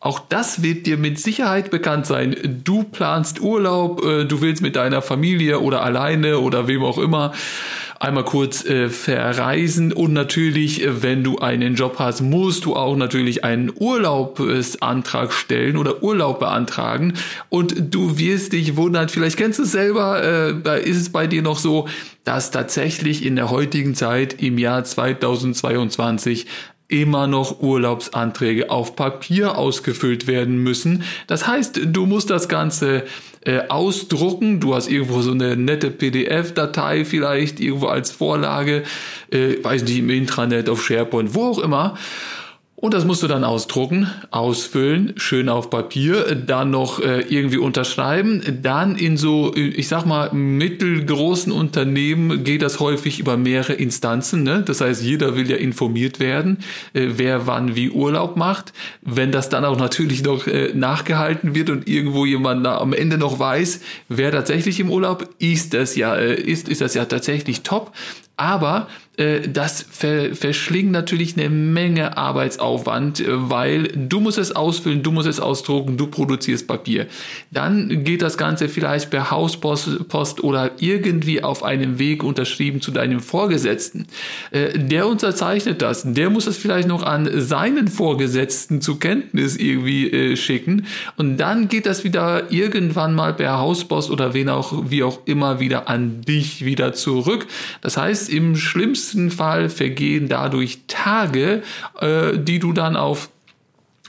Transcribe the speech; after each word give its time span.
Auch 0.00 0.20
das 0.20 0.62
wird 0.62 0.86
dir 0.86 0.96
mit 0.96 1.18
Sicherheit 1.18 1.72
bekannt 1.72 2.06
sein. 2.06 2.60
Du 2.62 2.84
planst 2.84 3.40
Urlaub, 3.40 4.04
äh, 4.04 4.24
du 4.26 4.40
willst 4.40 4.62
mit 4.62 4.76
deiner 4.76 5.02
Familie 5.02 5.58
oder 5.58 5.82
alleine 5.82 6.38
oder 6.38 6.68
wem 6.68 6.84
auch 6.84 6.98
immer 6.98 7.32
einmal 7.98 8.24
kurz 8.24 8.64
äh, 8.64 8.90
verreisen 8.90 9.92
und 9.92 10.12
natürlich, 10.12 10.84
äh, 10.84 11.02
wenn 11.02 11.24
du 11.24 11.38
einen 11.38 11.74
Job 11.74 11.96
hast, 11.98 12.20
musst 12.20 12.64
du 12.64 12.76
auch 12.76 12.94
natürlich 12.94 13.42
einen 13.42 13.72
Urlaubsantrag 13.74 15.32
stellen 15.32 15.76
oder 15.76 16.00
Urlaub 16.00 16.38
beantragen 16.38 17.14
und 17.48 17.92
du 17.92 18.18
wirst 18.18 18.52
dich 18.52 18.76
wundern, 18.76 19.08
vielleicht 19.08 19.36
kennst 19.36 19.58
du 19.58 19.64
es 19.64 19.72
selber, 19.72 20.54
da 20.62 20.74
ist 20.76 20.96
es 20.96 21.10
bei 21.10 21.26
dir 21.26 21.42
noch 21.42 21.58
so, 21.58 21.88
dass 22.22 22.52
tatsächlich 22.52 23.26
in 23.26 23.34
der 23.34 23.50
heutigen 23.50 23.96
Zeit 23.96 24.40
im 24.40 24.58
Jahr 24.58 24.84
2022 24.84 26.46
immer 26.88 27.26
noch 27.26 27.60
Urlaubsanträge 27.60 28.70
auf 28.70 28.96
Papier 28.96 29.58
ausgefüllt 29.58 30.26
werden 30.26 30.58
müssen. 30.62 31.04
Das 31.26 31.46
heißt, 31.46 31.80
du 31.84 32.06
musst 32.06 32.30
das 32.30 32.48
Ganze 32.48 33.04
äh, 33.44 33.60
ausdrucken. 33.68 34.58
Du 34.58 34.74
hast 34.74 34.90
irgendwo 34.90 35.20
so 35.20 35.32
eine 35.32 35.56
nette 35.56 35.90
PDF-Datei 35.90 37.04
vielleicht 37.04 37.60
irgendwo 37.60 37.86
als 37.86 38.10
Vorlage, 38.10 38.84
äh, 39.30 39.62
weiß 39.62 39.84
nicht, 39.84 39.98
im 39.98 40.10
Intranet, 40.10 40.68
auf 40.68 40.84
SharePoint, 40.84 41.34
wo 41.34 41.44
auch 41.44 41.58
immer. 41.58 41.96
Und 42.80 42.94
das 42.94 43.04
musst 43.04 43.24
du 43.24 43.26
dann 43.26 43.42
ausdrucken, 43.42 44.08
ausfüllen, 44.30 45.14
schön 45.16 45.48
auf 45.48 45.68
Papier, 45.68 46.36
dann 46.36 46.70
noch 46.70 47.00
äh, 47.00 47.22
irgendwie 47.22 47.56
unterschreiben. 47.56 48.40
Dann 48.62 48.94
in 48.94 49.16
so, 49.16 49.52
ich 49.56 49.88
sag 49.88 50.06
mal, 50.06 50.32
mittelgroßen 50.32 51.50
Unternehmen 51.50 52.44
geht 52.44 52.62
das 52.62 52.78
häufig 52.78 53.18
über 53.18 53.36
mehrere 53.36 53.72
Instanzen. 53.72 54.44
Ne? 54.44 54.62
Das 54.64 54.80
heißt, 54.80 55.02
jeder 55.02 55.34
will 55.34 55.50
ja 55.50 55.56
informiert 55.56 56.20
werden, 56.20 56.58
äh, 56.92 57.08
wer 57.16 57.48
wann 57.48 57.74
wie 57.74 57.90
Urlaub 57.90 58.36
macht. 58.36 58.72
Wenn 59.02 59.32
das 59.32 59.48
dann 59.48 59.64
auch 59.64 59.76
natürlich 59.76 60.22
noch 60.22 60.46
äh, 60.46 60.72
nachgehalten 60.72 61.56
wird 61.56 61.70
und 61.70 61.88
irgendwo 61.88 62.26
jemand 62.26 62.64
am 62.64 62.92
Ende 62.92 63.18
noch 63.18 63.40
weiß, 63.40 63.80
wer 64.08 64.30
tatsächlich 64.30 64.78
im 64.78 64.88
Urlaub 64.88 65.28
ist, 65.40 65.74
das 65.74 65.96
ja 65.96 66.14
äh, 66.14 66.40
ist, 66.40 66.68
ist 66.68 66.80
das 66.80 66.94
ja 66.94 67.06
tatsächlich 67.06 67.62
top. 67.62 67.92
Aber 68.36 68.86
äh, 68.86 69.07
das 69.18 69.84
ver 69.90 70.34
verschlingt 70.34 70.92
natürlich 70.92 71.36
eine 71.36 71.50
Menge 71.50 72.16
Arbeitsaufwand, 72.16 73.18
äh, 73.20 73.24
weil 73.28 73.88
du 73.88 74.20
musst 74.20 74.38
es 74.38 74.54
ausfüllen, 74.54 75.02
du 75.02 75.10
musst 75.10 75.26
es 75.26 75.40
ausdrucken, 75.40 75.96
du 75.96 76.06
produzierst 76.06 76.68
Papier. 76.68 77.06
Dann 77.50 78.04
geht 78.04 78.22
das 78.22 78.38
Ganze 78.38 78.68
vielleicht 78.68 79.10
per 79.10 79.32
Hauspost 79.32 80.08
Post 80.08 80.44
oder 80.44 80.70
irgendwie 80.78 81.42
auf 81.42 81.64
einem 81.64 81.98
Weg 81.98 82.22
unterschrieben 82.22 82.80
zu 82.80 82.92
deinem 82.92 83.18
Vorgesetzten. 83.18 84.06
Äh, 84.52 84.78
der 84.78 85.08
unterzeichnet 85.08 85.82
das, 85.82 86.04
der 86.04 86.30
muss 86.30 86.46
es 86.46 86.56
vielleicht 86.56 86.86
noch 86.86 87.02
an 87.02 87.28
seinen 87.40 87.88
Vorgesetzten 87.88 88.80
zur 88.80 89.00
Kenntnis 89.00 89.56
irgendwie 89.56 90.10
äh, 90.10 90.36
schicken 90.36 90.86
und 91.16 91.38
dann 91.38 91.66
geht 91.66 91.86
das 91.86 92.04
wieder 92.04 92.52
irgendwann 92.52 93.16
mal 93.16 93.34
per 93.34 93.58
Hauspost 93.58 94.10
oder 94.10 94.32
wen 94.32 94.48
auch, 94.48 94.90
wie 94.90 95.02
auch 95.02 95.20
immer 95.24 95.58
wieder 95.58 95.88
an 95.88 96.20
dich 96.22 96.64
wieder 96.64 96.92
zurück. 96.92 97.46
Das 97.80 97.96
heißt, 97.96 98.30
im 98.30 98.54
schlimmsten 98.54 99.07
Fall 99.30 99.68
vergehen 99.68 100.28
dadurch 100.28 100.80
Tage, 100.86 101.62
äh, 102.00 102.38
die 102.38 102.58
du 102.58 102.72
dann 102.72 102.96
auf 102.96 103.30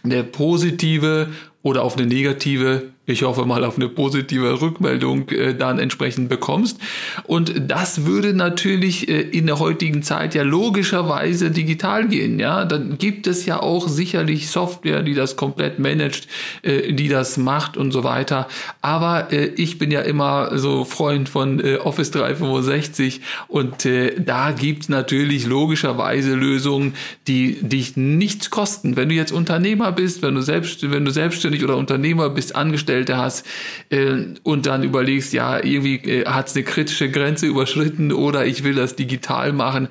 eine 0.04 0.24
positive 0.24 1.28
oder 1.62 1.84
auf 1.84 1.98
eine 1.98 2.08
negative 2.08 2.92
ich 3.10 3.24
hoffe 3.24 3.46
mal 3.46 3.64
auf 3.66 3.78
eine 3.78 3.90
positive 3.90 4.62
Rückmeldung 4.62 5.30
äh, 5.30 5.56
dann 5.56 5.80
entsprechend 5.80 6.30
bekommst. 6.30 6.80
Und 7.24 7.54
das 7.68 8.06
würde 8.06 8.36
natürlich 8.36 9.10
äh, 9.10 9.22
in 9.22 9.48
der 9.48 9.58
heutigen 9.58 10.04
Zeit 10.04 10.36
ja 10.36 10.44
logischerweise 10.44 11.50
digital 11.50 12.08
gehen. 12.08 12.40
Ja, 12.40 12.66
dann 12.66 13.00
gibt 13.00 13.26
es 13.26 13.48
ja 13.48 13.62
auch 13.62 13.88
sicherlich 13.88 14.50
Software, 14.50 15.02
die 15.02 15.16
das 15.16 15.38
komplett 15.38 15.80
managt, 15.80 16.28
äh, 16.62 16.94
die 16.94 17.10
das 17.10 17.38
macht 17.38 17.78
und 17.78 17.92
so 17.92 18.04
weiter. 18.04 18.48
Aber 18.82 19.34
äh, 19.34 19.48
ich 19.56 19.80
bin 19.80 19.90
ja 19.90 20.02
immer 20.02 20.60
so 20.60 20.86
Freund 20.86 21.30
von 21.30 21.60
äh, 21.60 21.78
Office 21.78 22.12
365 22.12 23.22
und 23.48 23.88
äh, 23.88 24.22
da 24.22 24.52
gibt's 24.52 24.88
natürlich 24.88 25.48
logischerweise 25.48 26.36
Lösungen, 26.36 26.94
die 27.28 27.58
dich 27.64 27.98
nichts 27.98 28.52
kosten. 28.52 28.96
Wenn 28.96 29.10
du 29.10 29.16
jetzt 29.16 29.32
Unternehmer 29.32 29.92
bist, 29.92 30.22
wenn 30.22 30.36
du 30.36 30.42
selbst, 30.42 30.92
wenn 30.92 31.06
du 31.06 31.12
selbstständig 31.50 31.64
oder 31.64 31.78
Unternehmer 31.78 32.30
bist, 32.30 32.56
angestellt 32.56 32.80
Angestellte 32.80 33.18
hast 33.18 33.46
äh, 33.90 34.36
und 34.44 34.66
dann 34.66 34.84
überlegst, 34.84 35.34
ja, 35.34 35.64
irgendwie 35.64 35.96
äh, 35.96 36.26
hat 36.26 36.48
es 36.48 36.56
eine 36.56 36.64
kritische 36.64 37.10
Grenze 37.10 37.48
überschritten 37.48 38.12
oder 38.12 38.46
ich 38.46 38.64
will 38.64 38.76
das 38.76 38.96
digital 38.96 39.54
machen, 39.54 39.88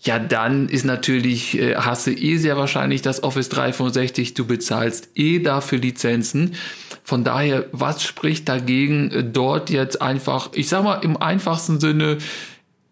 ja, 0.00 0.18
dann 0.18 0.68
ist 0.68 0.84
natürlich, 0.84 1.58
äh, 1.58 1.74
hast 1.76 2.06
du 2.06 2.12
eh 2.12 2.36
sehr 2.36 2.56
wahrscheinlich 2.56 3.02
das 3.02 3.22
Office 3.22 3.48
365, 3.48 4.34
du 4.34 4.46
bezahlst 4.46 5.10
eh 5.16 5.40
dafür 5.40 5.78
Lizenzen. 5.78 6.54
Von 7.02 7.24
daher, 7.24 7.66
was 7.72 8.02
spricht 8.02 8.48
dagegen, 8.48 9.10
äh, 9.10 9.24
dort 9.24 9.70
jetzt 9.70 10.00
einfach, 10.00 10.50
ich 10.52 10.68
sag 10.68 10.84
mal 10.84 11.00
im 11.02 11.16
einfachsten 11.16 11.80
Sinne, 11.80 12.18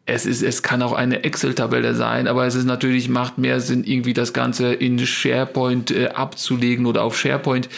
es 0.07 0.25
ist, 0.25 0.43
es 0.43 0.63
kann 0.63 0.83
auch 0.83 0.93
eine 0.93 1.25
Excel-Tabelle 1.25 1.95
sein, 1.95 2.29
aber 2.29 2.47
es 2.47 2.55
ist 2.55 2.65
natürlich, 2.65 3.09
macht 3.09 3.39
mehr 3.39 3.61
Sinn, 3.61 3.83
irgendwie 3.85 4.15
das 4.15 4.33
Ganze 4.33 4.73
in 4.73 5.05
SharePoint 5.05 5.91
äh, 5.91 6.09
abzulegen 6.09 6.87
oder 6.87 7.03
auf 7.03 7.19
SharePoint. 7.19 7.69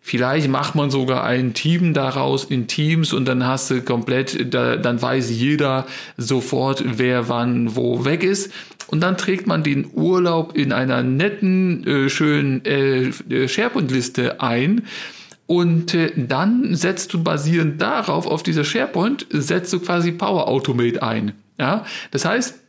Vielleicht 0.00 0.48
macht 0.48 0.74
man 0.74 0.90
sogar 0.90 1.24
ein 1.24 1.52
Team 1.52 1.92
daraus 1.92 2.44
in 2.44 2.66
Teams 2.66 3.12
und 3.12 3.26
dann 3.26 3.44
hast 3.46 3.70
du 3.70 3.82
komplett, 3.82 4.54
da, 4.54 4.76
dann 4.76 5.02
weiß 5.02 5.30
jeder 5.30 5.86
sofort, 6.16 6.82
wer 6.86 7.28
wann 7.28 7.76
wo 7.76 8.04
weg 8.04 8.22
ist. 8.22 8.52
Und 8.86 9.00
dann 9.00 9.18
trägt 9.18 9.46
man 9.46 9.62
den 9.62 9.90
Urlaub 9.92 10.56
in 10.56 10.72
einer 10.72 11.02
netten, 11.02 11.86
äh, 11.86 12.08
schönen 12.08 12.64
äh, 12.64 13.48
SharePoint-Liste 13.48 14.40
ein. 14.40 14.86
Und 15.46 15.92
äh, 15.92 16.12
dann 16.16 16.74
setzt 16.74 17.12
du 17.12 17.22
basierend 17.22 17.82
darauf, 17.82 18.26
auf 18.26 18.42
dieser 18.42 18.64
SharePoint, 18.64 19.26
setzt 19.30 19.72
du 19.72 19.80
quasi 19.80 20.12
Power 20.12 20.48
Automate 20.48 21.02
ein. 21.02 21.32
Ja, 21.58 21.84
das 22.10 22.24
heißt, 22.24 22.60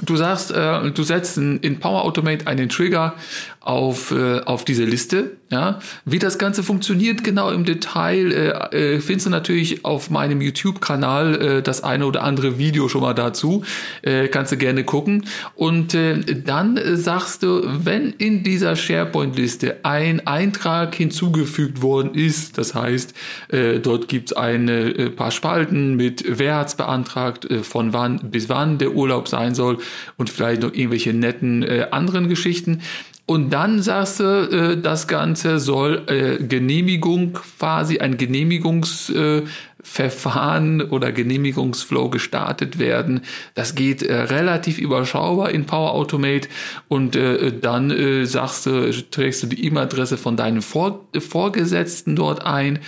Du 0.00 0.16
sagst, 0.16 0.50
äh, 0.50 0.90
du 0.90 1.02
setzt 1.02 1.36
in, 1.36 1.78
Power 1.78 2.02
Automate 2.04 2.46
einen 2.46 2.70
Trigger 2.70 3.14
auf, 3.60 4.10
äh, 4.10 4.40
auf 4.40 4.64
diese 4.64 4.84
Liste. 4.84 5.36
Ja? 5.50 5.80
Wie 6.06 6.18
das 6.18 6.38
Ganze 6.38 6.62
funktioniert 6.62 7.22
genau 7.22 7.50
im 7.50 7.64
Detail, 7.64 8.32
äh, 8.32 8.94
äh, 8.94 9.00
findest 9.00 9.26
du 9.26 9.30
natürlich 9.30 9.84
auf 9.84 10.08
meinem 10.08 10.40
YouTube-Kanal 10.40 11.34
äh, 11.34 11.62
das 11.62 11.84
eine 11.84 12.06
oder 12.06 12.24
andere 12.24 12.58
Video 12.58 12.88
schon 12.88 13.02
mal 13.02 13.12
dazu. 13.12 13.64
Äh, 14.00 14.28
kannst 14.28 14.50
du 14.50 14.56
gerne 14.56 14.82
gucken. 14.82 15.26
Und 15.54 15.94
äh, 15.94 16.42
dann 16.42 16.80
sagst 16.96 17.42
du, 17.42 17.62
wenn 17.62 18.10
in 18.12 18.42
dieser 18.42 18.74
SharePoint-Liste 18.74 19.84
ein 19.84 20.26
Eintrag 20.26 20.94
hinzugefügt 20.94 21.82
worden 21.82 22.14
ist, 22.14 22.56
das 22.56 22.74
heißt, 22.74 23.14
äh, 23.48 23.78
dort 23.78 24.08
gibt's 24.08 24.32
eine 24.32 24.88
äh, 24.88 25.10
paar 25.10 25.30
Spalten 25.30 25.96
mit 25.96 26.24
wer 26.26 26.56
hat's 26.56 26.76
beantragt, 26.76 27.48
äh, 27.50 27.62
von 27.62 27.92
wann 27.92 28.30
bis 28.30 28.48
wann 28.48 28.78
der 28.78 28.92
Urlaub 28.92 29.28
sein 29.28 29.54
soll 29.54 29.81
und 30.16 30.30
vielleicht 30.30 30.62
noch 30.62 30.72
irgendwelche 30.72 31.12
netten 31.12 31.62
äh, 31.62 31.88
anderen 31.90 32.28
Geschichten. 32.28 32.80
Und 33.24 33.50
dann 33.50 33.80
sagst 33.80 34.18
du, 34.20 34.24
äh, 34.24 34.76
das 34.80 35.06
Ganze 35.06 35.60
soll 35.60 36.02
äh, 36.08 36.42
Genehmigung 36.42 37.34
quasi, 37.34 37.98
ein 37.98 38.16
Genehmigungsverfahren 38.18 40.80
äh, 40.80 40.84
oder 40.84 41.12
Genehmigungsflow 41.12 42.08
gestartet 42.10 42.80
werden. 42.80 43.20
Das 43.54 43.76
geht 43.76 44.02
äh, 44.02 44.14
relativ 44.14 44.78
überschaubar 44.78 45.50
in 45.50 45.66
Power 45.66 45.92
Automate. 45.92 46.48
Und 46.88 47.14
äh, 47.14 47.52
dann 47.58 47.92
äh, 47.92 48.26
sagst 48.26 48.66
du, 48.66 48.90
trägst 49.10 49.44
du 49.44 49.46
die 49.46 49.66
E-Mail-Adresse 49.66 50.18
von 50.18 50.36
deinem 50.36 50.60
Vor 50.60 51.06
Vorgesetzten 51.18 52.16
dort 52.16 52.44
ein 52.44 52.80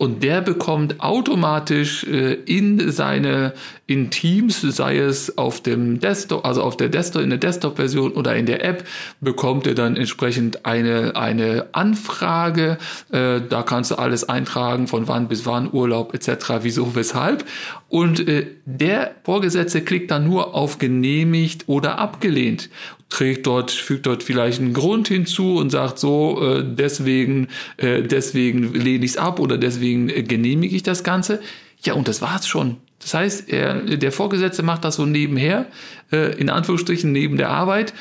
und 0.00 0.22
der 0.22 0.40
bekommt 0.40 1.02
automatisch 1.02 2.04
äh, 2.04 2.32
in 2.32 2.90
seine 2.90 3.52
in 3.86 4.08
Teams, 4.08 4.62
sei 4.62 4.96
es 4.96 5.36
auf 5.36 5.62
dem 5.62 6.00
Desktop, 6.00 6.46
also 6.46 6.62
auf 6.62 6.78
der 6.78 6.88
Desktop 6.88 7.22
in 7.22 7.28
der 7.28 7.38
Desktop-Version 7.38 8.12
oder 8.12 8.34
in 8.34 8.46
der 8.46 8.64
App, 8.64 8.86
bekommt 9.20 9.66
er 9.66 9.74
dann 9.74 9.98
entsprechend 9.98 10.64
eine 10.64 11.16
eine 11.16 11.66
Anfrage. 11.72 12.78
Äh, 13.12 13.42
da 13.46 13.62
kannst 13.62 13.90
du 13.90 13.96
alles 13.96 14.26
eintragen, 14.26 14.86
von 14.86 15.06
wann 15.06 15.28
bis 15.28 15.44
wann 15.44 15.70
Urlaub 15.70 16.14
etc. 16.14 16.60
Wieso, 16.62 16.94
weshalb. 16.94 17.44
Und 17.90 18.26
äh, 18.26 18.46
der 18.64 19.16
Vorgesetzte 19.24 19.82
klickt 19.82 20.10
dann 20.10 20.26
nur 20.26 20.54
auf 20.54 20.78
genehmigt 20.78 21.64
oder 21.66 21.98
abgelehnt 21.98 22.70
trägt 23.10 23.46
dort, 23.46 23.70
fügt 23.70 24.06
dort 24.06 24.22
vielleicht 24.22 24.60
einen 24.60 24.72
Grund 24.72 25.08
hinzu 25.08 25.56
und 25.56 25.70
sagt 25.70 25.98
so, 25.98 26.40
äh, 26.42 26.64
deswegen, 26.64 27.48
äh, 27.76 28.02
deswegen 28.02 28.72
lehne 28.72 29.04
ich 29.04 29.12
es 29.12 29.16
ab 29.16 29.40
oder 29.40 29.58
deswegen 29.58 30.08
äh, 30.08 30.22
genehmige 30.22 30.74
ich 30.74 30.82
das 30.82 31.04
Ganze. 31.04 31.40
Ja, 31.82 31.94
und 31.94 32.08
das 32.08 32.22
war's 32.22 32.46
schon. 32.46 32.76
Das 33.00 33.14
heißt, 33.14 33.48
er, 33.50 33.82
der 33.96 34.12
Vorgesetzte 34.12 34.62
macht 34.62 34.84
das 34.84 34.96
so 34.96 35.06
nebenher, 35.06 35.66
äh, 36.12 36.38
in 36.38 36.50
Anführungsstrichen 36.50 37.10
neben 37.10 37.36
der 37.36 37.50
Arbeit 37.50 37.92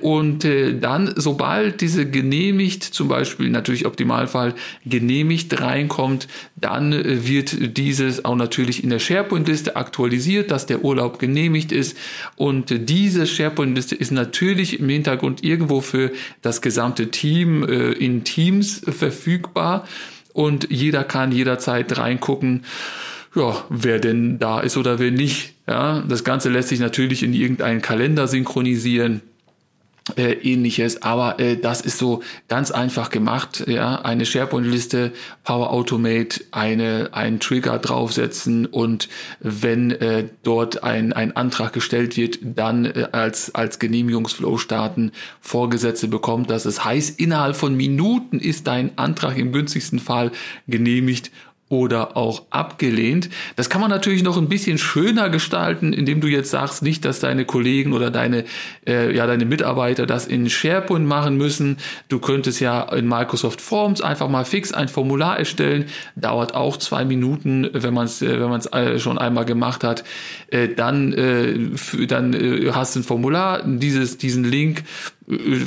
und 0.00 0.44
äh, 0.44 0.78
dann, 0.78 1.12
sobald 1.16 1.80
diese 1.82 2.08
genehmigt, 2.08 2.82
zum 2.82 3.08
Beispiel 3.08 3.50
natürlich 3.50 3.84
Optimalfall 3.84 4.54
genehmigt 4.86 5.60
reinkommt, 5.60 6.28
dann 6.56 6.92
äh, 6.92 7.26
wird 7.26 7.76
dieses 7.76 8.24
auch 8.24 8.36
natürlich 8.36 8.82
in 8.82 8.90
der 8.90 9.00
SharePoint-Liste 9.00 9.76
aktualisiert, 9.76 10.50
dass 10.50 10.64
der 10.66 10.82
Urlaub 10.82 11.18
genehmigt 11.18 11.72
ist. 11.72 11.96
Und 12.36 12.88
diese 12.88 13.26
SharePoint-Liste 13.26 13.94
ist 13.94 14.12
natürlich 14.12 14.80
im 14.80 14.88
Hintergrund 14.88 15.44
irgendwo 15.44 15.82
für 15.82 16.10
das 16.40 16.62
gesamte 16.62 17.10
Team 17.10 17.62
in 17.64 18.24
Teams 18.24 18.82
verfügbar. 18.86 19.86
Und 20.32 20.68
jeder 20.70 21.04
kann 21.04 21.32
jederzeit 21.32 21.96
reingucken, 21.98 22.64
ja, 23.34 23.64
wer 23.68 23.98
denn 23.98 24.38
da 24.38 24.60
ist 24.60 24.76
oder 24.76 24.98
wer 24.98 25.10
nicht. 25.10 25.54
Ja, 25.66 26.02
das 26.08 26.24
Ganze 26.24 26.48
lässt 26.48 26.70
sich 26.70 26.80
natürlich 26.80 27.22
in 27.22 27.34
irgendeinen 27.34 27.82
Kalender 27.82 28.28
synchronisieren 28.28 29.20
äh, 30.14 30.34
ähnliches, 30.34 31.02
aber 31.02 31.40
äh, 31.40 31.56
das 31.56 31.80
ist 31.80 31.98
so 31.98 32.22
ganz 32.46 32.70
einfach 32.70 33.10
gemacht, 33.10 33.64
ja, 33.66 33.96
eine 34.02 34.24
SharePoint-Liste, 34.24 35.12
Power 35.42 35.72
Automate, 35.72 36.44
eine, 36.52 37.08
einen 37.10 37.40
Trigger 37.40 37.78
draufsetzen 37.78 38.66
und 38.66 39.08
wenn 39.40 39.90
äh, 39.90 40.28
dort 40.44 40.84
ein, 40.84 41.12
ein 41.12 41.34
Antrag 41.34 41.72
gestellt 41.72 42.16
wird, 42.16 42.38
dann 42.40 42.84
äh, 42.84 43.08
als, 43.10 43.52
als 43.54 43.80
Genehmigungsflow 43.80 44.58
starten, 44.58 45.10
Vorgesetzte 45.40 46.06
bekommt 46.06 46.50
das. 46.50 46.62
Das 46.62 46.84
heißt, 46.84 47.18
innerhalb 47.18 47.56
von 47.56 47.74
Minuten 47.74 48.38
ist 48.38 48.68
dein 48.68 48.96
Antrag 48.96 49.36
im 49.36 49.50
günstigsten 49.50 49.98
Fall 49.98 50.30
genehmigt 50.68 51.32
oder 51.68 52.16
auch 52.16 52.44
abgelehnt. 52.50 53.28
Das 53.56 53.68
kann 53.68 53.80
man 53.80 53.90
natürlich 53.90 54.22
noch 54.22 54.36
ein 54.36 54.48
bisschen 54.48 54.78
schöner 54.78 55.30
gestalten, 55.30 55.92
indem 55.92 56.20
du 56.20 56.28
jetzt 56.28 56.50
sagst, 56.50 56.82
nicht, 56.82 57.04
dass 57.04 57.18
deine 57.18 57.44
Kollegen 57.44 57.92
oder 57.92 58.10
deine, 58.10 58.44
äh, 58.86 59.14
ja, 59.14 59.26
deine 59.26 59.46
Mitarbeiter 59.46 60.06
das 60.06 60.26
in 60.26 60.48
SharePoint 60.48 61.06
machen 61.06 61.36
müssen. 61.36 61.78
Du 62.08 62.20
könntest 62.20 62.60
ja 62.60 62.82
in 62.82 63.08
Microsoft 63.08 63.60
Forms 63.60 64.00
einfach 64.00 64.28
mal 64.28 64.44
fix 64.44 64.72
ein 64.72 64.88
Formular 64.88 65.38
erstellen. 65.38 65.86
Dauert 66.14 66.54
auch 66.54 66.76
zwei 66.76 67.04
Minuten, 67.04 67.68
wenn 67.72 67.94
man 67.94 68.06
es 68.06 68.22
äh, 68.22 68.40
wenn 68.40 68.48
man 68.48 68.60
äh, 68.60 69.00
schon 69.00 69.18
einmal 69.18 69.44
gemacht 69.44 69.82
hat. 69.82 70.04
Äh, 70.48 70.68
dann 70.68 71.12
äh, 71.14 72.06
dann 72.06 72.32
äh, 72.32 72.70
hast 72.72 72.94
du 72.94 73.00
ein 73.00 73.02
Formular, 73.02 73.62
dieses, 73.64 74.18
diesen 74.18 74.44
Link 74.44 74.84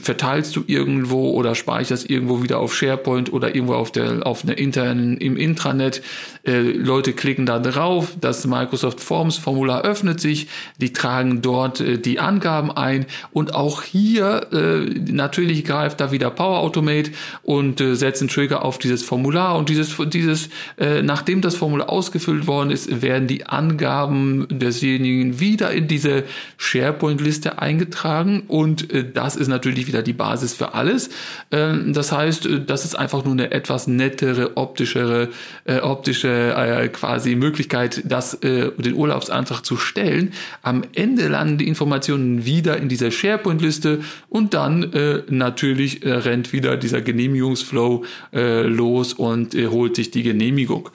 verteilst 0.02 0.56
du 0.56 0.64
irgendwo 0.68 1.32
oder 1.32 1.54
speicherst 1.54 2.10
irgendwo 2.10 2.42
wieder 2.42 2.60
auf 2.60 2.74
SharePoint 2.74 3.34
oder 3.34 3.54
irgendwo 3.54 3.74
auf 3.74 3.92
der 3.92 4.26
auf 4.26 4.44
einer 4.44 4.58
internen 4.58 5.18
im 5.18 5.36
Intranet. 5.36 6.02
Äh, 6.48 6.62
Leute 6.62 7.12
klicken 7.12 7.46
da 7.46 7.60
drauf, 7.60 8.14
das 8.22 8.48
Microsoft 8.48 9.02
Forms 9.02 9.38
Formular 9.38 9.82
öffnet 9.82 10.22
sich, 10.22 10.48
die 10.80 10.94
tragen 10.94 11.42
dort 11.42 11.82
äh, 11.82 11.98
die 11.98 12.20
Angaben 12.20 12.72
ein. 12.72 13.06
Und 13.32 13.54
auch 13.54 13.84
hier 13.84 14.48
äh, 14.54 15.12
natürlich 15.12 15.66
greift 15.66 16.00
da 16.00 16.14
wieder 16.14 16.30
Power 16.30 16.60
Automate 16.60 17.12
und 17.44 17.82
äh, 17.82 17.96
setzt 17.96 18.22
einen 18.22 18.30
Trigger 18.30 18.64
auf 18.64 18.78
dieses 18.78 19.04
Formular. 19.04 19.58
Und 19.58 19.68
dieses 19.68 19.94
dieses 20.14 20.50
äh, 20.78 21.02
nachdem 21.02 21.42
das 21.42 21.56
Formular 21.56 21.90
ausgefüllt 21.90 22.48
worden 22.48 22.72
ist, 22.72 23.02
werden 23.02 23.28
die 23.28 23.46
Angaben 23.46 24.48
desjenigen 24.50 25.42
wieder 25.42 25.72
in 25.72 25.90
diese 25.90 26.24
SharePoint 26.58 27.20
Liste 27.20 27.60
eingetragen. 27.60 28.44
Und 28.48 28.94
äh, 28.94 29.04
das 29.12 29.36
ist 29.36 29.49
natürlich 29.50 29.88
wieder 29.88 30.02
die 30.02 30.14
Basis 30.14 30.54
für 30.54 30.74
alles. 30.74 31.10
Ähm, 31.52 31.94
das 31.94 32.12
heißt, 32.12 32.46
äh, 32.46 32.66
das 32.66 32.86
ist 32.86 32.96
einfach 32.96 33.24
nur 33.24 33.34
eine 33.34 33.52
etwas 33.52 33.88
nettere, 33.88 34.58
optischere, 34.58 35.30
äh, 35.66 35.80
optische 35.80 36.54
äh, 36.56 36.88
quasi 36.90 37.36
Möglichkeit, 37.36 38.04
das, 38.06 38.40
den 38.40 38.94
Urlaubsantrag 38.94 39.66
zu 39.66 39.78
stellen. 39.78 40.34
Am 40.62 40.84
Ende 40.94 41.28
landen 41.28 41.58
die 41.58 41.68
Informationen 41.68 42.46
wieder 42.46 42.78
in 42.78 42.90
dieser 42.90 43.12
SharePoint-Liste 43.12 44.00
und 44.30 44.54
dann 44.54 44.92
natürlich 45.30 46.02
rennt 46.04 46.54
wieder 46.54 46.78
dieser 46.78 47.02
Genehmigungsflow 47.02 48.04
los 48.32 49.14
und 49.14 49.56
holt 49.56 49.96
sich 49.96 50.12
die 50.12 50.24
Genehmigung. 50.24 50.90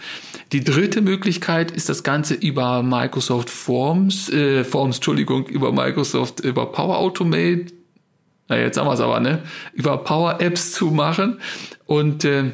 Die 0.53 0.63
dritte 0.63 1.01
Möglichkeit 1.01 1.73
ist 1.73 1.89
das 1.89 2.05
Ganze 2.05 2.35
über 2.35 2.83
Microsoft 2.83 3.51
Forms, 3.51 4.29
äh, 4.31 4.63
Forms, 4.63 4.99
Entschuldigung, 4.99 5.47
über 5.47 5.73
Microsoft, 5.73 6.41
über 6.41 6.71
Power 6.71 6.99
Automate 6.99 7.67
na 8.49 8.59
jetzt 8.59 8.79
haben 8.79 8.87
wir 8.87 8.95
es 8.95 9.01
aber, 9.01 9.21
ne, 9.21 9.43
über 9.73 9.99
Power 9.99 10.41
Apps 10.41 10.73
zu 10.73 10.87
machen. 10.87 11.41
Und 11.87 12.25
äh, 12.25 12.53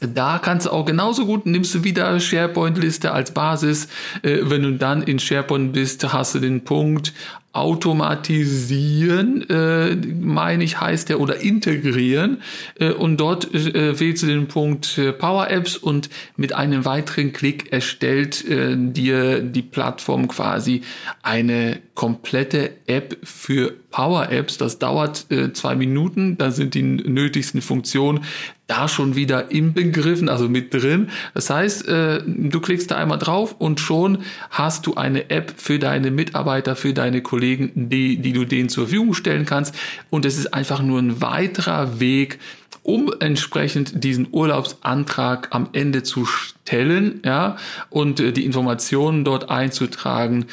da 0.00 0.38
kannst 0.38 0.66
du 0.66 0.70
auch 0.70 0.84
genauso 0.84 1.26
gut, 1.26 1.46
nimmst 1.46 1.74
du 1.74 1.84
wieder 1.84 2.18
SharePoint-Liste 2.18 3.12
als 3.12 3.30
Basis. 3.30 3.88
Äh, 4.22 4.40
wenn 4.42 4.62
du 4.62 4.72
dann 4.72 5.02
in 5.02 5.18
SharePoint 5.18 5.72
bist, 5.72 6.12
hast 6.12 6.34
du 6.34 6.38
den 6.38 6.64
Punkt 6.64 7.12
automatisieren, 7.56 9.48
äh, 9.48 9.96
meine 10.20 10.62
ich, 10.62 10.78
heißt 10.78 11.08
der, 11.08 11.20
oder 11.20 11.40
integrieren. 11.40 12.42
Äh, 12.78 12.90
und 12.90 13.16
dort 13.16 13.54
äh, 13.54 13.98
wählst 13.98 14.22
du 14.22 14.26
den 14.26 14.46
Punkt 14.46 14.98
äh, 14.98 15.12
Power 15.12 15.50
Apps 15.50 15.76
und 15.76 16.10
mit 16.36 16.52
einem 16.54 16.84
weiteren 16.84 17.32
Klick 17.32 17.72
erstellt 17.72 18.46
äh, 18.46 18.76
dir 18.76 19.40
die 19.40 19.62
Plattform 19.62 20.28
quasi 20.28 20.82
eine 21.22 21.78
komplette 21.94 22.72
App 22.86 23.16
für 23.22 23.72
Power 23.90 24.30
Apps. 24.30 24.58
Das 24.58 24.78
dauert 24.78 25.26
äh, 25.30 25.54
zwei 25.54 25.74
Minuten, 25.76 26.36
da 26.36 26.50
sind 26.50 26.74
die 26.74 26.82
nötigsten 26.82 27.62
Funktionen 27.62 28.20
da 28.66 28.88
schon 28.88 29.14
wieder 29.14 29.50
im 29.52 29.74
Begriffen, 29.74 30.28
also 30.28 30.48
mit 30.48 30.74
drin. 30.74 31.08
Das 31.34 31.50
heißt, 31.50 31.86
äh, 31.88 32.22
du 32.26 32.60
klickst 32.60 32.90
da 32.90 32.96
einmal 32.96 33.18
drauf 33.18 33.54
und 33.58 33.78
schon 33.80 34.18
hast 34.50 34.86
du 34.86 34.94
eine 34.94 35.30
App 35.30 35.54
für 35.56 35.78
deine 35.78 36.10
Mitarbeiter, 36.10 36.74
für 36.74 36.92
deine 36.92 37.22
Kollegen 37.22 37.45
Kollegen, 37.46 37.88
die, 37.88 38.16
die 38.16 38.32
du 38.32 38.44
denen 38.44 38.68
zur 38.68 38.86
Verfügung 38.86 39.14
stellen 39.14 39.46
kannst. 39.46 39.74
Und 40.10 40.24
es 40.24 40.36
ist 40.36 40.52
einfach 40.52 40.82
nur 40.82 40.98
ein 40.98 41.20
weiterer 41.20 42.00
Weg, 42.00 42.38
um 42.82 43.12
entsprechend 43.20 44.04
diesen 44.04 44.28
Urlaubsantrag 44.30 45.48
am 45.50 45.68
Ende 45.72 46.02
zu 46.02 46.24
stellen, 46.24 47.20
ja, 47.24 47.56
und 47.90 48.20
äh, 48.20 48.32
die 48.32 48.44
Informationen 48.44 49.24
dort 49.24 49.50
einzutragen. 49.50 50.46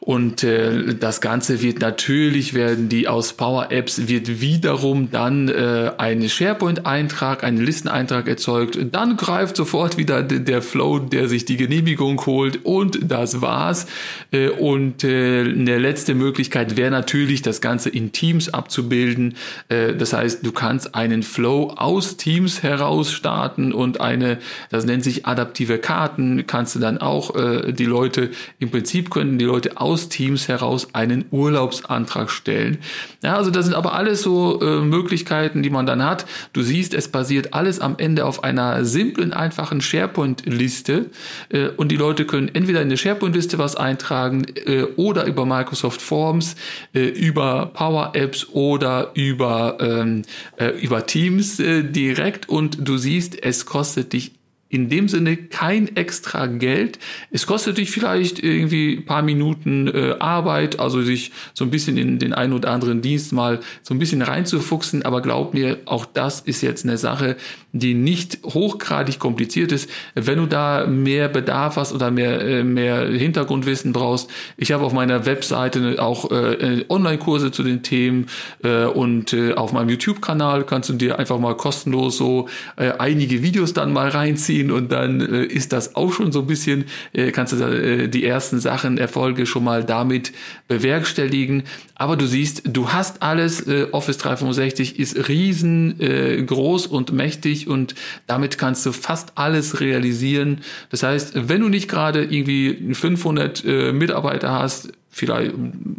Und 0.00 0.44
äh, 0.44 0.94
das 0.94 1.20
Ganze 1.20 1.62
wird 1.62 1.80
natürlich, 1.80 2.54
werden 2.54 2.88
die 2.88 3.08
aus 3.08 3.32
Power 3.32 3.70
Apps, 3.70 4.08
wird 4.08 4.40
wiederum 4.40 5.10
dann 5.10 5.48
äh, 5.48 5.92
ein 5.96 6.28
SharePoint-Eintrag, 6.28 7.42
ein 7.44 7.56
Listeneintrag 7.56 8.28
erzeugt. 8.28 8.78
Dann 8.92 9.16
greift 9.16 9.56
sofort 9.56 9.96
wieder 9.96 10.22
der 10.22 10.62
Flow, 10.62 10.98
der 10.98 11.28
sich 11.28 11.44
die 11.44 11.56
Genehmigung 11.56 12.24
holt 12.26 12.64
und 12.64 13.10
das 13.10 13.40
war's. 13.40 13.86
Äh, 14.30 14.50
und 14.50 15.04
äh, 15.04 15.40
eine 15.40 15.78
letzte 15.78 16.14
Möglichkeit 16.14 16.76
wäre 16.76 16.90
natürlich, 16.90 17.42
das 17.42 17.60
Ganze 17.60 17.88
in 17.88 18.12
Teams 18.12 18.52
abzubilden. 18.52 19.36
Äh, 19.68 19.94
das 19.94 20.12
heißt, 20.12 20.44
du 20.44 20.52
kannst 20.52 20.94
einen 20.94 21.22
Flow 21.22 21.72
aus 21.76 22.16
Teams 22.16 22.62
heraus 22.62 23.12
starten 23.12 23.72
und 23.72 24.00
eine, 24.00 24.38
das 24.70 24.84
nennt 24.84 25.04
sich 25.04 25.26
adaptive 25.26 25.78
Karten, 25.78 26.46
kannst 26.46 26.74
du 26.74 26.78
dann 26.78 26.98
auch 26.98 27.34
äh, 27.36 27.72
die 27.72 27.84
Leute, 27.84 28.30
im 28.58 28.70
Prinzip 28.70 29.10
können 29.10 29.38
die 29.38 29.44
Leute 29.44 29.78
aus 29.78 29.93
aus 29.94 30.08
Teams 30.08 30.48
heraus 30.48 30.88
einen 30.92 31.26
Urlaubsantrag 31.30 32.28
stellen. 32.28 32.78
Ja, 33.22 33.36
also 33.36 33.52
das 33.52 33.66
sind 33.66 33.74
aber 33.74 33.94
alles 33.94 34.22
so 34.22 34.60
äh, 34.60 34.80
Möglichkeiten, 34.80 35.62
die 35.62 35.70
man 35.70 35.86
dann 35.86 36.04
hat. 36.04 36.26
Du 36.52 36.62
siehst, 36.62 36.94
es 36.94 37.06
basiert 37.06 37.54
alles 37.54 37.78
am 37.78 37.94
Ende 37.98 38.26
auf 38.26 38.42
einer 38.42 38.84
simplen, 38.84 39.32
einfachen 39.32 39.80
SharePoint-Liste 39.80 41.10
äh, 41.50 41.68
und 41.68 41.92
die 41.92 41.96
Leute 41.96 42.24
können 42.26 42.50
entweder 42.52 42.82
in 42.82 42.88
der 42.88 42.96
SharePoint-Liste 42.96 43.56
was 43.58 43.76
eintragen 43.76 44.46
äh, 44.66 44.82
oder 44.96 45.26
über 45.26 45.46
Microsoft 45.46 46.02
Forms, 46.02 46.56
äh, 46.92 47.06
über 47.06 47.66
Power 47.66 48.10
Apps 48.14 48.48
oder 48.50 49.12
über, 49.14 49.78
ähm, 49.80 50.22
äh, 50.56 50.70
über 50.70 51.06
Teams 51.06 51.60
äh, 51.60 51.84
direkt 51.84 52.48
und 52.48 52.78
du 52.80 52.96
siehst, 52.96 53.40
es 53.44 53.64
kostet 53.64 54.12
dich 54.12 54.32
in 54.74 54.88
dem 54.88 55.08
Sinne 55.08 55.36
kein 55.36 55.94
extra 55.96 56.46
Geld. 56.46 56.98
Es 57.30 57.46
kostet 57.46 57.78
dich 57.78 57.92
vielleicht 57.92 58.42
irgendwie 58.42 58.96
paar 59.00 59.22
Minuten 59.22 59.86
äh, 59.86 60.16
Arbeit, 60.18 60.80
also 60.80 61.00
sich 61.00 61.30
so 61.54 61.64
ein 61.64 61.70
bisschen 61.70 61.96
in 61.96 62.18
den 62.18 62.32
einen 62.32 62.52
oder 62.52 62.72
anderen 62.72 63.00
Dienst 63.00 63.32
mal 63.32 63.60
so 63.82 63.94
ein 63.94 64.00
bisschen 64.00 64.20
reinzufuchsen, 64.20 65.04
aber 65.04 65.22
glaub 65.22 65.54
mir, 65.54 65.78
auch 65.84 66.06
das 66.06 66.40
ist 66.40 66.60
jetzt 66.60 66.84
eine 66.84 66.98
Sache, 66.98 67.36
die 67.74 67.92
nicht 67.92 68.38
hochgradig 68.44 69.18
kompliziert 69.18 69.70
ist. 69.70 69.90
Wenn 70.14 70.38
du 70.38 70.46
da 70.46 70.86
mehr 70.86 71.28
Bedarf 71.28 71.76
hast 71.76 71.92
oder 71.92 72.10
mehr, 72.10 72.40
äh, 72.40 72.64
mehr 72.64 73.06
Hintergrundwissen 73.06 73.92
brauchst, 73.92 74.30
ich 74.56 74.72
habe 74.72 74.84
auf 74.84 74.94
meiner 74.94 75.26
Webseite 75.26 76.02
auch 76.02 76.30
äh, 76.30 76.84
Online-Kurse 76.88 77.52
zu 77.52 77.62
den 77.62 77.82
Themen 77.82 78.26
äh, 78.62 78.84
und 78.84 79.34
äh, 79.34 79.52
auf 79.52 79.72
meinem 79.72 79.90
YouTube-Kanal 79.90 80.64
kannst 80.64 80.88
du 80.88 80.94
dir 80.94 81.18
einfach 81.18 81.38
mal 81.38 81.54
kostenlos 81.54 82.16
so 82.16 82.48
äh, 82.76 82.92
einige 82.98 83.42
Videos 83.42 83.74
dann 83.74 83.92
mal 83.92 84.08
reinziehen 84.08 84.54
ziehen 84.54 84.70
und 84.70 84.92
dann 84.92 85.20
äh, 85.20 85.44
ist 85.44 85.72
das 85.72 85.96
auch 85.96 86.12
schon 86.12 86.32
so 86.32 86.40
ein 86.40 86.46
bisschen, 86.46 86.84
äh, 87.12 87.30
kannst 87.32 87.52
du 87.52 87.56
äh, 87.64 88.08
die 88.08 88.24
ersten 88.24 88.60
Sachen, 88.60 88.98
Erfolge 88.98 89.46
schon 89.46 89.64
mal 89.64 89.84
damit 89.84 90.32
bewerkstelligen. 90.68 91.64
Aber 91.94 92.16
du 92.16 92.26
siehst, 92.26 92.62
du 92.66 92.92
hast 92.92 93.22
alles. 93.22 93.66
Äh, 93.66 93.88
Office 93.92 94.18
365 94.18 94.98
ist 94.98 95.28
riesengroß 95.28 96.86
äh, 96.86 96.90
und 96.90 97.12
mächtig 97.12 97.68
und 97.68 97.94
damit 98.26 98.58
kannst 98.58 98.84
du 98.86 98.92
fast 98.92 99.32
alles 99.36 99.80
realisieren. 99.80 100.60
Das 100.90 101.02
heißt, 101.02 101.48
wenn 101.48 101.60
du 101.60 101.68
nicht 101.68 101.88
gerade 101.88 102.24
irgendwie 102.24 102.94
500 102.94 103.64
äh, 103.64 103.92
Mitarbeiter 103.92 104.50
hast, 104.52 104.92
vielleicht 105.14 105.54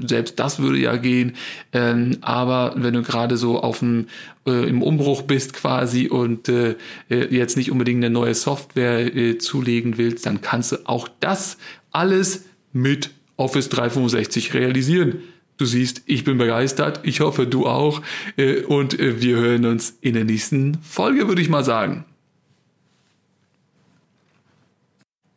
selbst 0.06 0.40
das 0.40 0.60
würde 0.60 0.78
ja 0.78 0.98
gehen. 0.98 1.36
Ähm, 1.72 2.18
aber 2.22 2.74
wenn 2.76 2.94
du 2.94 3.02
gerade 3.02 3.38
so 3.38 3.62
auf 3.62 3.80
dem 3.80 4.08
äh, 4.46 4.68
im 4.68 4.82
Umbruch 4.84 5.22
bist 5.22 5.54
quasi 5.54 6.08
und 6.08 6.50
äh, 6.50 6.76
äh, 7.10 7.34
jetzt 7.34 7.56
nicht 7.56 7.72
unbedingt 7.72 8.04
eine 8.04 8.14
neue 8.14 8.36
Software 8.36 9.16
äh, 9.16 9.38
zulegen 9.38 9.98
willst, 9.98 10.26
dann 10.26 10.42
kannst 10.42 10.74
du 10.74 10.78
auch 10.86 11.08
das 11.22 11.58
alles 11.92 12.44
mit 12.74 13.12
Office 13.38 13.70
365 13.70 14.54
realisieren. 14.54 15.20
Du 15.58 15.66
siehst, 15.66 16.04
ich 16.06 16.24
bin 16.24 16.38
begeistert. 16.38 17.00
Ich 17.04 17.22
hoffe, 17.22 17.48
du 17.48 17.66
auch. 17.66 18.02
Äh, 18.38 18.64
und 18.64 19.00
äh, 19.00 19.22
wir 19.22 19.38
hören 19.38 19.66
uns 19.66 19.98
in 20.02 20.14
der 20.14 20.26
nächsten 20.26 20.78
Folge, 20.82 21.28
würde 21.28 21.42
ich 21.42 21.50
mal 21.50 21.64
sagen. 21.64 22.06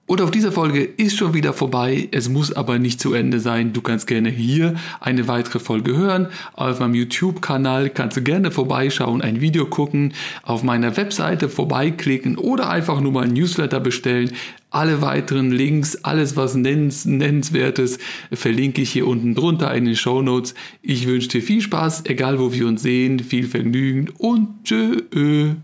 Und 0.08 0.22
auf 0.22 0.30
dieser 0.30 0.52
Folge 0.52 0.84
ist 0.84 1.18
schon 1.18 1.34
wieder 1.34 1.52
vorbei. 1.52 2.08
Es 2.12 2.30
muss 2.30 2.50
aber 2.50 2.78
nicht 2.78 2.98
zu 2.98 3.12
Ende 3.12 3.40
sein. 3.40 3.74
Du 3.74 3.82
kannst 3.82 4.06
gerne 4.06 4.30
hier 4.30 4.74
eine 5.00 5.28
weitere 5.28 5.58
Folge 5.58 5.94
hören. 5.94 6.28
Auf 6.54 6.80
meinem 6.80 6.94
YouTube-Kanal 6.94 7.90
kannst 7.90 8.16
du 8.16 8.22
gerne 8.22 8.50
vorbeischauen, 8.50 9.20
ein 9.20 9.42
Video 9.42 9.66
gucken, 9.66 10.14
auf 10.42 10.62
meiner 10.62 10.96
Webseite 10.96 11.50
vorbeiklicken 11.50 12.38
oder 12.38 12.70
einfach 12.70 13.02
nur 13.02 13.12
mal 13.12 13.24
ein 13.24 13.34
Newsletter 13.34 13.80
bestellen. 13.80 14.32
Alle 14.70 15.00
weiteren 15.00 15.50
Links, 15.50 16.04
alles 16.04 16.36
was 16.36 16.54
nennens, 16.54 17.06
nennenswertes, 17.06 17.98
verlinke 18.32 18.82
ich 18.82 18.90
hier 18.90 19.06
unten 19.06 19.34
drunter 19.34 19.74
in 19.74 19.86
den 19.86 19.96
Show 19.96 20.20
Notes. 20.20 20.54
Ich 20.82 21.06
wünsche 21.06 21.28
dir 21.28 21.42
viel 21.42 21.62
Spaß, 21.62 22.04
egal 22.06 22.38
wo 22.38 22.52
wir 22.52 22.66
uns 22.66 22.82
sehen, 22.82 23.20
viel 23.20 23.46
Vergnügen 23.46 24.10
und 24.18 24.64
tschö. 24.64 25.54